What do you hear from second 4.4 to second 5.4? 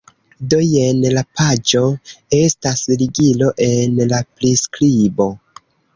priskribo